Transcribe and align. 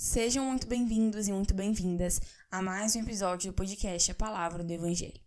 Sejam 0.00 0.44
muito 0.44 0.68
bem-vindos 0.68 1.26
e 1.26 1.32
muito 1.32 1.52
bem-vindas 1.52 2.20
a 2.52 2.62
mais 2.62 2.94
um 2.94 3.00
episódio 3.00 3.50
do 3.50 3.54
podcast 3.56 4.12
A 4.12 4.14
Palavra 4.14 4.62
do 4.62 4.72
Evangelho. 4.72 5.20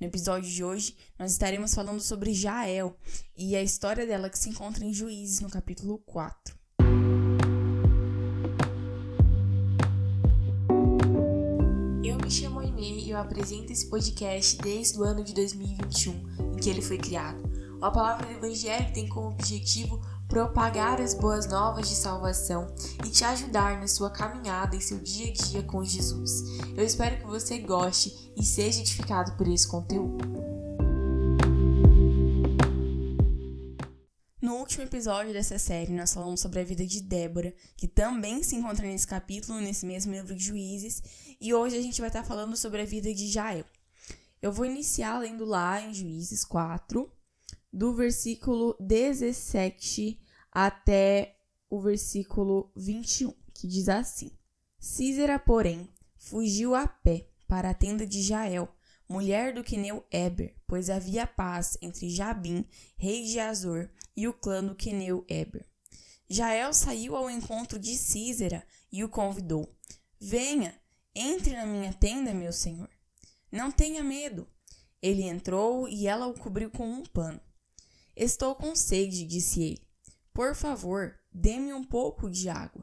No 0.00 0.08
episódio 0.08 0.50
de 0.50 0.64
hoje, 0.64 0.96
nós 1.16 1.30
estaremos 1.30 1.72
falando 1.72 2.00
sobre 2.00 2.34
Jael 2.34 2.96
e 3.36 3.54
a 3.54 3.62
história 3.62 4.04
dela 4.04 4.28
que 4.28 4.36
se 4.36 4.48
encontra 4.48 4.84
em 4.84 4.92
Juízes, 4.92 5.38
no 5.38 5.48
capítulo 5.48 5.98
4. 5.98 6.58
Eu 12.04 12.16
me 12.16 12.28
chamo 12.28 12.58
Aimee 12.58 13.04
e 13.04 13.10
eu 13.10 13.18
apresento 13.18 13.72
esse 13.72 13.88
podcast 13.88 14.58
desde 14.58 14.98
o 14.98 15.04
ano 15.04 15.22
de 15.22 15.32
2021, 15.34 16.52
em 16.52 16.56
que 16.56 16.68
ele 16.68 16.82
foi 16.82 16.98
criado. 16.98 17.48
A 17.80 17.92
Palavra 17.92 18.26
do 18.26 18.32
Evangelho 18.32 18.92
tem 18.92 19.08
como 19.08 19.28
objetivo 19.28 20.00
propagar 20.28 21.00
as 21.00 21.14
boas 21.14 21.46
novas 21.46 21.88
de 21.88 21.94
salvação 21.94 22.66
e 23.04 23.10
te 23.10 23.24
ajudar 23.24 23.78
na 23.78 23.88
sua 23.88 24.10
caminhada 24.10 24.76
em 24.76 24.80
seu 24.80 24.98
dia 24.98 25.30
a 25.30 25.32
dia 25.32 25.62
com 25.62 25.84
Jesus. 25.84 26.42
Eu 26.76 26.84
espero 26.84 27.18
que 27.18 27.26
você 27.26 27.58
goste 27.58 28.32
e 28.36 28.44
seja 28.44 28.80
edificado 28.80 29.32
por 29.36 29.46
esse 29.46 29.66
conteúdo. 29.66 30.24
No 34.42 34.56
último 34.56 34.84
episódio 34.84 35.32
dessa 35.32 35.58
série, 35.58 35.92
nós 35.92 36.12
falamos 36.12 36.40
sobre 36.40 36.60
a 36.60 36.64
vida 36.64 36.86
de 36.86 37.00
Débora, 37.00 37.54
que 37.76 37.88
também 37.88 38.42
se 38.42 38.54
encontra 38.54 38.86
nesse 38.86 39.06
capítulo, 39.06 39.60
nesse 39.60 39.86
mesmo 39.86 40.12
livro 40.12 40.34
de 40.34 40.44
Juízes, 40.44 41.02
e 41.40 41.52
hoje 41.52 41.76
a 41.76 41.82
gente 41.82 42.00
vai 42.00 42.08
estar 42.08 42.22
falando 42.22 42.56
sobre 42.56 42.82
a 42.82 42.84
vida 42.84 43.12
de 43.12 43.28
Jael. 43.28 43.64
Eu 44.40 44.52
vou 44.52 44.66
iniciar 44.66 45.18
lendo 45.18 45.44
lá 45.44 45.80
em 45.80 45.92
Juízes 45.92 46.44
4, 46.44 47.10
do 47.72 47.94
versículo 47.94 48.76
17 48.80 50.20
até 50.50 51.36
o 51.68 51.80
versículo 51.80 52.72
21, 52.76 53.32
que 53.54 53.66
diz 53.66 53.88
assim: 53.88 54.30
Císera, 54.78 55.38
porém, 55.38 55.88
fugiu 56.16 56.74
a 56.74 56.86
pé 56.86 57.28
para 57.46 57.70
a 57.70 57.74
tenda 57.74 58.06
de 58.06 58.22
Jael, 58.22 58.68
mulher 59.08 59.54
do 59.54 59.62
queneu 59.62 60.04
Eber, 60.10 60.56
pois 60.66 60.90
havia 60.90 61.26
paz 61.26 61.76
entre 61.80 62.08
Jabim, 62.10 62.64
rei 62.96 63.24
de 63.24 63.38
Azor, 63.38 63.88
e 64.16 64.26
o 64.26 64.32
clã 64.32 64.64
do 64.64 64.74
queneu 64.74 65.24
Eber. 65.28 65.66
Jael 66.28 66.72
saiu 66.72 67.14
ao 67.14 67.30
encontro 67.30 67.78
de 67.78 67.96
Císera 67.96 68.66
e 68.90 69.04
o 69.04 69.08
convidou: 69.08 69.72
Venha, 70.20 70.74
entre 71.14 71.54
na 71.54 71.66
minha 71.66 71.92
tenda, 71.92 72.34
meu 72.34 72.52
senhor. 72.52 72.90
Não 73.50 73.70
tenha 73.70 74.02
medo. 74.02 74.48
Ele 75.00 75.22
entrou 75.22 75.88
e 75.88 76.06
ela 76.06 76.26
o 76.26 76.34
cobriu 76.34 76.70
com 76.70 76.88
um 76.88 77.02
pano. 77.04 77.40
Estou 78.16 78.54
com 78.54 78.74
sede, 78.74 79.26
disse 79.26 79.62
ele. 79.62 79.86
Por 80.32 80.54
favor, 80.54 81.14
dê-me 81.30 81.74
um 81.74 81.84
pouco 81.84 82.30
de 82.30 82.48
água. 82.48 82.82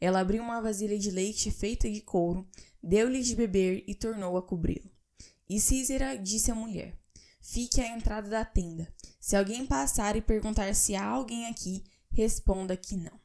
Ela 0.00 0.20
abriu 0.20 0.40
uma 0.42 0.60
vasilha 0.60 0.96
de 0.96 1.10
leite 1.10 1.50
feita 1.50 1.90
de 1.90 2.00
couro, 2.00 2.48
deu-lhe 2.80 3.20
de 3.20 3.34
beber 3.34 3.82
e 3.88 3.94
tornou 3.94 4.36
a 4.36 4.42
cobri-lo. 4.42 4.88
E 5.48 5.58
Císera 5.58 6.16
disse 6.16 6.52
à 6.52 6.54
mulher: 6.54 6.96
Fique 7.40 7.80
à 7.80 7.88
entrada 7.88 8.28
da 8.28 8.44
tenda. 8.44 8.86
Se 9.20 9.34
alguém 9.34 9.66
passar 9.66 10.14
e 10.14 10.20
perguntar 10.20 10.72
se 10.74 10.94
há 10.94 11.04
alguém 11.04 11.46
aqui, 11.46 11.82
responda 12.12 12.76
que 12.76 12.96
não. 12.96 13.18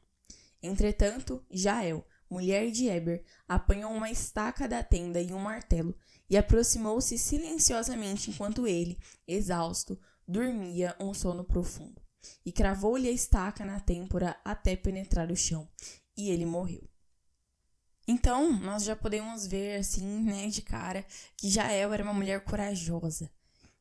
Entretanto, 0.60 1.44
Jael, 1.50 2.04
mulher 2.28 2.70
de 2.70 2.88
Eber, 2.88 3.24
apanhou 3.46 3.92
uma 3.92 4.10
estaca 4.10 4.66
da 4.66 4.82
tenda 4.82 5.20
e 5.20 5.32
um 5.32 5.38
martelo 5.38 5.94
e 6.28 6.36
aproximou-se 6.36 7.16
silenciosamente 7.18 8.30
enquanto 8.30 8.66
ele, 8.66 8.98
exausto, 9.28 9.98
dormia 10.26 10.96
um 11.00 11.12
sono 11.12 11.44
profundo, 11.44 12.02
e 12.44 12.52
cravou-lhe 12.52 13.08
a 13.08 13.12
estaca 13.12 13.64
na 13.64 13.80
têmpora 13.80 14.36
até 14.44 14.76
penetrar 14.76 15.30
o 15.30 15.36
chão, 15.36 15.68
e 16.16 16.30
ele 16.30 16.46
morreu. 16.46 16.88
Então, 18.06 18.52
nós 18.60 18.84
já 18.84 18.94
podemos 18.94 19.46
ver 19.46 19.76
assim, 19.80 20.22
né, 20.22 20.48
de 20.48 20.60
cara, 20.60 21.06
que 21.36 21.48
Jael 21.48 21.92
era 21.92 22.02
uma 22.02 22.12
mulher 22.12 22.44
corajosa. 22.44 23.30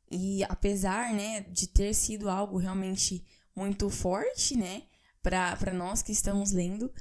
E 0.10 0.44
apesar, 0.46 1.14
né, 1.14 1.42
de 1.42 1.68
ter 1.68 1.94
sido 1.94 2.30
algo 2.30 2.58
realmente 2.58 3.26
muito 3.56 3.90
forte, 3.90 4.56
né, 4.56 4.84
para 5.22 5.74
nós 5.74 6.02
que 6.02 6.12
estamos 6.12 6.52
lendo, 6.52 6.92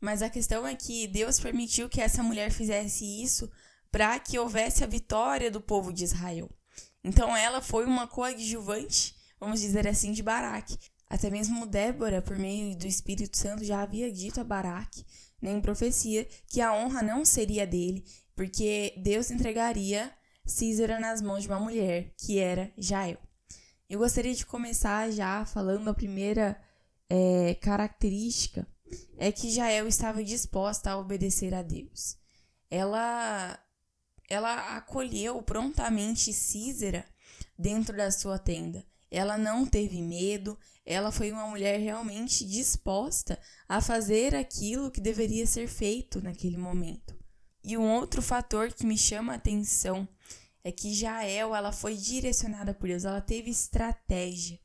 mas 0.00 0.22
a 0.22 0.30
questão 0.30 0.66
é 0.66 0.74
que 0.74 1.06
Deus 1.06 1.38
permitiu 1.38 1.88
que 1.88 2.00
essa 2.00 2.22
mulher 2.22 2.50
fizesse 2.50 3.04
isso 3.04 3.50
para 3.90 4.18
que 4.18 4.38
houvesse 4.38 4.82
a 4.82 4.86
vitória 4.86 5.50
do 5.50 5.60
povo 5.60 5.92
de 5.92 6.02
Israel. 6.02 6.50
Então 7.04 7.36
ela 7.36 7.60
foi 7.60 7.84
uma 7.84 8.06
coadjuvante, 8.06 9.14
vamos 9.40 9.60
dizer 9.60 9.86
assim, 9.88 10.12
de 10.12 10.22
Baraque. 10.22 10.78
Até 11.08 11.28
mesmo 11.28 11.66
Débora, 11.66 12.22
por 12.22 12.38
meio 12.38 12.76
do 12.76 12.86
Espírito 12.86 13.36
Santo, 13.36 13.64
já 13.64 13.82
havia 13.82 14.10
dito 14.10 14.40
a 14.40 14.44
Baraque, 14.44 15.04
né, 15.40 15.52
em 15.52 15.60
profecia, 15.60 16.26
que 16.46 16.60
a 16.60 16.72
honra 16.72 17.02
não 17.02 17.24
seria 17.24 17.66
dele, 17.66 18.04
porque 18.34 18.94
Deus 18.96 19.30
entregaria 19.30 20.10
Císera 20.46 20.98
nas 20.98 21.20
mãos 21.20 21.42
de 21.42 21.48
uma 21.48 21.60
mulher, 21.60 22.14
que 22.16 22.38
era 22.38 22.72
Jael. 22.78 23.18
Eu 23.88 23.98
gostaria 23.98 24.34
de 24.34 24.46
começar 24.46 25.10
já 25.10 25.44
falando 25.44 25.88
a 25.88 25.94
primeira 25.94 26.58
é, 27.10 27.54
característica, 27.56 28.66
é 29.18 29.30
que 29.30 29.50
Jael 29.50 29.86
estava 29.86 30.24
disposta 30.24 30.90
a 30.90 30.98
obedecer 30.98 31.54
a 31.54 31.62
Deus. 31.62 32.16
Ela 32.70 33.58
ela 34.28 34.76
acolheu 34.76 35.42
prontamente 35.42 36.32
Císera 36.32 37.04
dentro 37.58 37.96
da 37.96 38.10
sua 38.10 38.38
tenda. 38.38 38.84
Ela 39.10 39.36
não 39.36 39.66
teve 39.66 40.00
medo, 40.00 40.58
ela 40.86 41.12
foi 41.12 41.30
uma 41.30 41.46
mulher 41.46 41.78
realmente 41.78 42.46
disposta 42.46 43.38
a 43.68 43.80
fazer 43.80 44.34
aquilo 44.34 44.90
que 44.90 45.00
deveria 45.00 45.46
ser 45.46 45.68
feito 45.68 46.22
naquele 46.22 46.56
momento. 46.56 47.14
E 47.62 47.76
um 47.76 47.92
outro 47.92 48.22
fator 48.22 48.72
que 48.72 48.86
me 48.86 48.96
chama 48.96 49.32
a 49.32 49.36
atenção 49.36 50.08
é 50.64 50.72
que 50.72 50.94
Jael, 50.94 51.54
ela 51.54 51.72
foi 51.72 51.94
direcionada 51.94 52.72
por 52.72 52.88
Deus, 52.88 53.04
ela 53.04 53.20
teve 53.20 53.50
estratégia. 53.50 54.58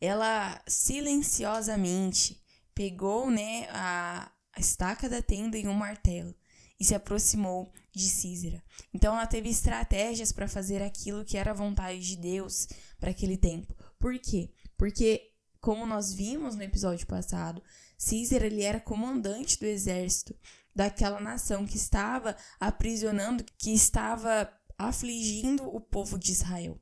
Ela 0.00 0.60
silenciosamente 0.66 2.42
pegou, 2.74 3.30
né, 3.30 3.68
a, 3.70 4.32
a 4.52 4.60
estaca 4.60 5.08
da 5.08 5.22
tenda 5.22 5.56
e 5.56 5.68
um 5.68 5.74
martelo 5.74 6.34
e 6.82 6.84
se 6.84 6.96
aproximou 6.96 7.72
de 7.92 8.10
Císera. 8.10 8.60
Então 8.92 9.14
ela 9.14 9.24
teve 9.24 9.48
estratégias 9.48 10.32
para 10.32 10.48
fazer 10.48 10.82
aquilo 10.82 11.24
que 11.24 11.36
era 11.36 11.54
vontade 11.54 12.00
de 12.00 12.16
Deus 12.16 12.66
para 12.98 13.12
aquele 13.12 13.36
tempo. 13.36 13.72
Por 14.00 14.18
quê? 14.18 14.50
Porque 14.76 15.30
como 15.60 15.86
nós 15.86 16.12
vimos 16.12 16.56
no 16.56 16.62
episódio 16.64 17.06
passado, 17.06 17.62
Císera 17.96 18.46
ele 18.46 18.64
era 18.64 18.80
comandante 18.80 19.60
do 19.60 19.64
exército 19.64 20.36
daquela 20.74 21.20
nação 21.20 21.64
que 21.64 21.76
estava 21.76 22.36
aprisionando, 22.58 23.44
que 23.56 23.72
estava 23.72 24.52
afligindo 24.76 25.64
o 25.64 25.80
povo 25.80 26.18
de 26.18 26.32
Israel. 26.32 26.80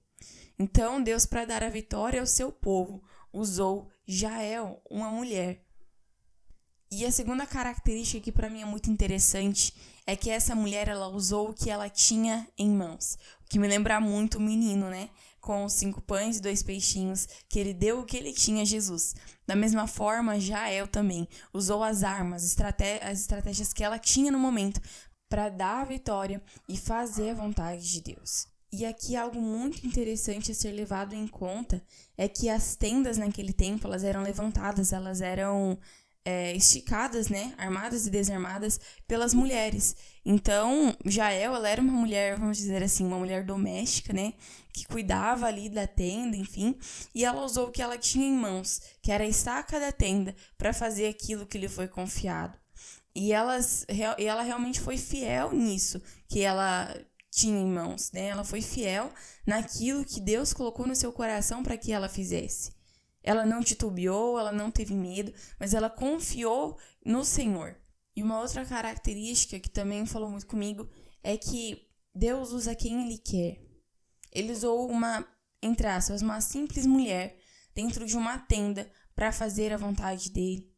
Então, 0.59 1.03
Deus, 1.03 1.27
para 1.27 1.45
dar 1.45 1.63
a 1.63 1.69
vitória 1.69 2.21
ao 2.21 2.27
seu 2.27 2.51
povo, 2.51 3.03
usou 3.31 3.91
Jael, 4.07 4.81
uma 4.89 5.11
mulher, 5.11 5.63
e 6.93 7.07
a 7.07 7.13
segunda 7.13 7.47
característica 7.47 8.21
que 8.21 8.33
para 8.33 8.51
mim 8.51 8.63
é 8.63 8.65
muito 8.65 8.91
interessante 8.91 9.73
é 10.07 10.17
que 10.17 10.31
essa 10.31 10.55
mulher 10.55 10.89
ela 10.89 11.09
usou 11.09 11.51
o 11.51 11.55
que 11.55 11.71
ela 11.71 11.89
tinha 11.89 12.49
em 12.59 12.71
mãos, 12.71 13.19
o 13.45 13.49
que 13.49 13.59
me 13.59 13.69
lembra 13.69 14.01
muito 14.01 14.39
o 14.39 14.41
menino, 14.41 14.89
né? 14.89 15.11
Com 15.41 15.65
os 15.65 15.73
cinco 15.73 16.01
pães 16.03 16.37
e 16.37 16.43
dois 16.43 16.63
peixinhos, 16.63 17.27
que 17.49 17.59
ele 17.59 17.73
deu 17.73 18.01
o 18.01 18.05
que 18.05 18.17
ele 18.17 18.33
tinha 18.33 18.63
a 18.63 18.67
Jesus. 18.67 19.15
Da 19.47 19.57
mesma 19.57 19.87
forma, 19.87 20.39
Jael 20.39 20.87
também 20.87 21.27
usou 21.53 21.83
as 21.83 22.03
armas, 22.03 22.43
as 23.03 23.21
estratégias 23.21 23.73
que 23.73 23.83
ela 23.83 23.99
tinha 23.99 24.31
no 24.31 24.39
momento 24.39 24.81
para 25.29 25.49
dar 25.49 25.81
a 25.81 25.85
vitória 25.85 26.43
e 26.69 26.77
fazer 26.77 27.31
a 27.31 27.35
vontade 27.35 27.91
de 27.91 28.01
Deus. 28.01 28.49
E 28.73 28.85
aqui 28.85 29.17
algo 29.17 29.41
muito 29.41 29.85
interessante 29.85 30.53
a 30.53 30.55
ser 30.55 30.71
levado 30.71 31.15
em 31.15 31.27
conta 31.27 31.83
é 32.17 32.29
que 32.29 32.49
as 32.49 32.77
tendas 32.77 33.19
naquele 33.19 33.53
tempo 33.53 33.87
elas 33.87 34.05
eram 34.05 34.23
levantadas, 34.23 34.93
elas 34.93 35.21
eram 35.21 35.77
é, 36.25 36.55
esticadas, 36.55 37.29
né, 37.29 37.55
armadas 37.57 38.07
e 38.07 38.11
desarmadas 38.11 38.79
pelas 39.07 39.33
mulheres. 39.33 39.97
Então, 40.25 40.95
Jael, 41.05 41.55
ela 41.55 41.69
era 41.69 41.81
uma 41.81 41.93
mulher, 41.93 42.39
vamos 42.39 42.59
dizer 42.59 42.83
assim, 42.83 43.07
uma 43.07 43.19
mulher 43.19 43.45
doméstica, 43.45 44.13
né, 44.13 44.35
que 44.73 44.87
cuidava 44.87 45.47
ali 45.47 45.69
da 45.69 45.87
tenda, 45.87 46.37
enfim, 46.37 46.79
e 47.15 47.25
ela 47.25 47.45
usou 47.45 47.69
o 47.69 47.71
que 47.71 47.83
ela 47.83 47.99
tinha 47.99 48.27
em 48.27 48.37
mãos, 48.37 48.81
que 49.03 49.11
era 49.11 49.25
a 49.25 49.29
estaca 49.29 49.81
da 49.81 49.91
tenda, 49.91 50.35
para 50.59 50.73
fazer 50.73 51.09
aquilo 51.09 51.47
que 51.47 51.59
lhe 51.59 51.69
foi 51.69 51.89
confiado. 51.89 52.59
E, 53.15 53.33
elas, 53.33 53.85
e 53.89 54.25
ela 54.25 54.43
realmente 54.43 54.79
foi 54.79 54.97
fiel 54.97 55.53
nisso, 55.53 56.01
que 56.29 56.41
ela 56.43 56.95
tinha 57.31 57.59
em 57.59 57.67
mãos, 57.67 58.11
né? 58.13 58.27
Ela 58.27 58.45
foi 58.45 58.61
fiel 58.61 59.11
naquilo 59.47 60.05
que 60.05 60.21
Deus 60.21 60.53
colocou 60.53 60.87
no 60.87 60.95
seu 60.95 61.13
coração 61.13 61.63
para 61.63 61.77
que 61.77 61.93
ela 61.93 62.09
fizesse. 62.09 62.73
Ela 63.23 63.45
não 63.45 63.63
titubeou, 63.63 64.39
ela 64.39 64.53
não 64.53 64.71
teve 64.71 64.95
medo, 64.95 65.33
mas 65.59 65.75
ela 65.75 65.91
confiou 65.91 66.79
no 67.05 67.25
Senhor. 67.25 67.77
E 68.17 68.23
uma 68.23 68.41
outra 68.41 68.65
característica 68.65 69.61
que 69.61 69.71
também 69.71 70.07
falou 70.07 70.31
muito 70.31 70.47
comigo 70.47 70.89
é 71.23 71.37
que 71.37 71.87
Deus 72.15 72.53
usa 72.53 72.75
quem 72.75 73.07
Ele 73.07 73.19
quer. 73.19 73.61
Ele 74.33 74.53
usou 74.53 74.91
uma, 74.91 75.27
entre 75.63 75.87
aspas, 75.87 76.23
uma 76.23 76.41
simples 76.41 76.87
mulher 76.87 77.37
dentro 77.75 78.07
de 78.07 78.17
uma 78.17 78.39
tenda 78.39 78.91
para 79.15 79.33
fazer 79.33 79.73
a 79.73 79.77
vontade 79.77 80.31
dele. 80.31 80.71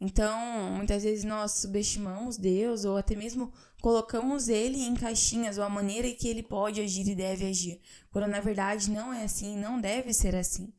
Então, 0.00 0.72
muitas 0.72 1.02
vezes 1.02 1.24
nós 1.24 1.52
subestimamos 1.52 2.36
Deus 2.36 2.84
ou 2.84 2.96
até 2.96 3.14
mesmo 3.14 3.52
colocamos 3.80 4.48
ele 4.48 4.82
em 4.82 4.94
caixinhas 4.94 5.58
ou 5.58 5.64
a 5.64 5.68
maneira 5.68 6.10
que 6.12 6.28
ele 6.28 6.42
pode 6.42 6.80
agir 6.80 7.06
e 7.08 7.14
deve 7.14 7.46
agir, 7.46 7.80
quando 8.10 8.26
na 8.26 8.40
verdade 8.40 8.90
não 8.90 9.12
é 9.12 9.24
assim, 9.24 9.56
não 9.56 9.80
deve 9.80 10.12
ser 10.12 10.34
assim, 10.34 10.72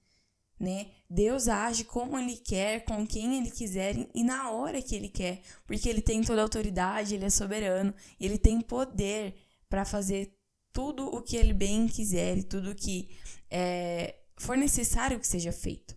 né? 0.59 0.87
Deus 1.09 1.47
age 1.47 1.83
como 1.83 2.17
ele 2.17 2.37
quer, 2.37 2.85
com 2.85 3.05
quem 3.05 3.37
ele 3.37 3.51
quiser 3.51 3.95
e 4.13 4.23
na 4.23 4.51
hora 4.51 4.81
que 4.81 4.95
ele 4.95 5.09
quer, 5.09 5.41
porque 5.65 5.89
ele 5.89 6.01
tem 6.01 6.21
toda 6.21 6.41
a 6.41 6.43
autoridade, 6.43 7.15
ele 7.15 7.25
é 7.25 7.29
soberano, 7.29 7.93
ele 8.19 8.37
tem 8.37 8.61
poder 8.61 9.35
para 9.69 9.85
fazer 9.85 10.37
tudo 10.71 11.05
o 11.07 11.21
que 11.21 11.37
ele 11.37 11.53
bem 11.53 11.87
quiser 11.87 12.37
e 12.37 12.43
tudo 12.43 12.71
o 12.71 12.75
que 12.75 13.09
é, 13.49 14.15
for 14.37 14.57
necessário 14.57 15.19
que 15.19 15.27
seja 15.27 15.51
feito. 15.51 15.95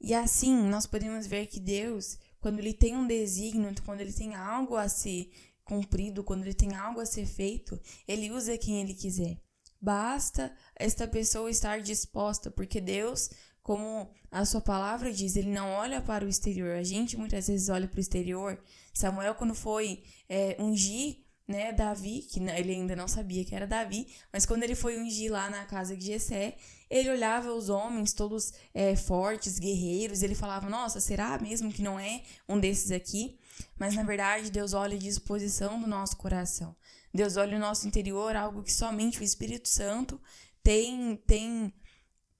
E 0.00 0.14
assim, 0.14 0.54
nós 0.54 0.86
podemos 0.86 1.26
ver 1.26 1.46
que 1.46 1.60
Deus, 1.60 2.18
quando 2.40 2.58
ele 2.58 2.72
tem 2.72 2.96
um 2.96 3.06
desígnio, 3.06 3.72
quando 3.84 4.00
ele 4.00 4.12
tem 4.12 4.34
algo 4.34 4.76
a 4.76 4.88
ser 4.88 5.30
cumprido, 5.64 6.24
quando 6.24 6.42
ele 6.42 6.54
tem 6.54 6.74
algo 6.74 7.00
a 7.00 7.06
ser 7.06 7.24
feito, 7.24 7.80
ele 8.06 8.30
usa 8.30 8.58
quem 8.58 8.80
ele 8.80 8.94
quiser. 8.94 9.40
Basta 9.80 10.54
esta 10.76 11.08
pessoa 11.08 11.50
estar 11.50 11.80
disposta, 11.80 12.50
porque 12.50 12.80
Deus, 12.80 13.30
como 13.62 14.10
a 14.30 14.44
sua 14.44 14.60
palavra 14.60 15.12
diz, 15.12 15.36
ele 15.36 15.50
não 15.50 15.70
olha 15.70 16.00
para 16.00 16.24
o 16.24 16.28
exterior. 16.28 16.74
A 16.76 16.82
gente 16.82 17.16
muitas 17.16 17.46
vezes 17.46 17.68
olha 17.68 17.86
para 17.86 17.98
o 17.98 18.00
exterior. 18.00 18.58
Samuel, 18.92 19.34
quando 19.34 19.54
foi 19.54 20.02
é, 20.28 20.56
ungir 20.58 21.22
né, 21.46 21.72
Davi, 21.72 22.22
que 22.22 22.40
ele 22.40 22.72
ainda 22.72 22.96
não 22.96 23.06
sabia 23.06 23.44
que 23.44 23.54
era 23.54 23.66
Davi, 23.66 24.06
mas 24.32 24.46
quando 24.46 24.62
ele 24.62 24.74
foi 24.74 24.98
ungir 24.98 25.30
lá 25.30 25.50
na 25.50 25.64
casa 25.64 25.96
de 25.96 26.06
Jessé, 26.06 26.56
ele 26.88 27.10
olhava 27.10 27.52
os 27.52 27.68
homens 27.68 28.12
todos 28.12 28.52
é, 28.72 28.96
fortes, 28.96 29.58
guerreiros, 29.58 30.22
ele 30.22 30.34
falava, 30.34 30.68
nossa, 30.68 31.00
será 31.00 31.38
mesmo 31.38 31.72
que 31.72 31.82
não 31.82 31.98
é 31.98 32.22
um 32.48 32.58
desses 32.58 32.90
aqui? 32.90 33.38
Mas 33.78 33.94
na 33.94 34.02
verdade, 34.02 34.50
Deus 34.50 34.72
olha 34.72 34.96
a 34.96 35.00
disposição 35.00 35.80
do 35.80 35.86
nosso 35.86 36.16
coração. 36.16 36.74
Deus 37.12 37.36
olha 37.36 37.56
o 37.56 37.60
nosso 37.60 37.86
interior, 37.86 38.34
algo 38.34 38.62
que 38.62 38.72
somente 38.72 39.20
o 39.20 39.24
Espírito 39.24 39.68
Santo 39.68 40.20
tem, 40.62 41.16
tem 41.26 41.72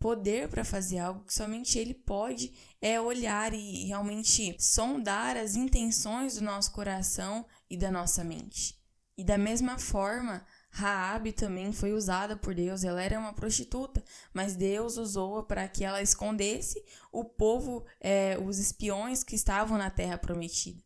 poder 0.02 0.48
para 0.48 0.64
fazer 0.64 0.98
algo 0.98 1.24
que 1.24 1.32
somente 1.32 1.78
ele 1.78 1.94
pode 1.94 2.52
é 2.80 3.00
olhar 3.00 3.54
e 3.54 3.86
realmente 3.86 4.56
sondar 4.58 5.36
as 5.36 5.54
intenções 5.54 6.34
do 6.34 6.44
nosso 6.44 6.72
coração 6.72 7.46
e 7.70 7.76
da 7.76 7.88
nossa 7.88 8.24
mente. 8.24 8.76
E 9.16 9.22
da 9.22 9.38
mesma 9.38 9.78
forma, 9.78 10.44
Raabe 10.70 11.32
também 11.32 11.72
foi 11.72 11.92
usada 11.92 12.36
por 12.36 12.52
Deus. 12.52 12.82
Ela 12.82 13.00
era 13.00 13.16
uma 13.16 13.32
prostituta, 13.32 14.02
mas 14.34 14.56
Deus 14.56 14.96
usou-a 14.96 15.44
para 15.44 15.68
que 15.68 15.84
ela 15.84 16.02
escondesse 16.02 16.82
o 17.12 17.24
povo, 17.24 17.84
é, 18.00 18.36
os 18.44 18.58
espiões 18.58 19.22
que 19.22 19.36
estavam 19.36 19.78
na 19.78 19.90
terra 19.90 20.18
prometida. 20.18 20.82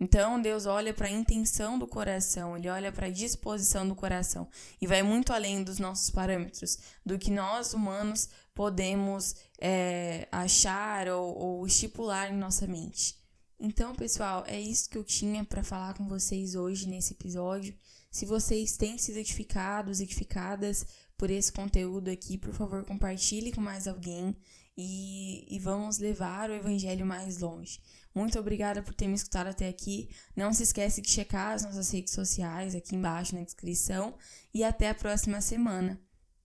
Então 0.00 0.40
Deus 0.40 0.64
olha 0.64 0.94
para 0.94 1.08
a 1.08 1.10
intenção 1.10 1.78
do 1.78 1.86
coração, 1.86 2.56
ele 2.56 2.70
olha 2.70 2.90
para 2.90 3.08
a 3.08 3.10
disposição 3.10 3.86
do 3.86 3.94
coração 3.94 4.48
e 4.80 4.86
vai 4.86 5.02
muito 5.02 5.30
além 5.30 5.62
dos 5.62 5.78
nossos 5.78 6.08
parâmetros, 6.08 6.78
do 7.04 7.18
que 7.18 7.30
nós 7.30 7.74
humanos 7.74 8.30
podemos 8.54 9.36
é, 9.60 10.26
achar 10.32 11.06
ou, 11.08 11.36
ou 11.38 11.66
estipular 11.66 12.32
em 12.32 12.36
nossa 12.36 12.66
mente. 12.66 13.20
Então, 13.58 13.94
pessoal, 13.94 14.42
é 14.46 14.58
isso 14.58 14.88
que 14.88 14.96
eu 14.96 15.04
tinha 15.04 15.44
para 15.44 15.62
falar 15.62 15.92
com 15.92 16.08
vocês 16.08 16.54
hoje 16.54 16.88
nesse 16.88 17.12
episódio. 17.12 17.76
Se 18.10 18.24
vocês 18.24 18.78
têm 18.78 18.96
sido 18.96 19.18
edificados, 19.18 20.00
edificadas 20.00 20.86
por 21.18 21.30
esse 21.30 21.52
conteúdo 21.52 22.10
aqui, 22.10 22.38
por 22.38 22.54
favor, 22.54 22.82
compartilhe 22.86 23.52
com 23.52 23.60
mais 23.60 23.86
alguém 23.86 24.34
e, 24.80 25.46
e 25.48 25.58
vamos 25.58 25.98
levar 25.98 26.50
o 26.50 26.54
evangelho 26.54 27.04
mais 27.04 27.38
longe. 27.38 27.80
Muito 28.14 28.38
obrigada 28.38 28.82
por 28.82 28.94
ter 28.94 29.06
me 29.06 29.14
escutado 29.14 29.48
até 29.48 29.68
aqui. 29.68 30.08
Não 30.34 30.52
se 30.52 30.62
esquece 30.62 31.00
de 31.00 31.10
checar 31.10 31.52
as 31.52 31.64
nossas 31.64 31.90
redes 31.92 32.12
sociais 32.12 32.74
aqui 32.74 32.96
embaixo 32.96 33.34
na 33.34 33.42
descrição 33.42 34.14
e 34.52 34.64
até 34.64 34.88
a 34.88 34.94
próxima 34.94 35.40
semana. 35.40 36.00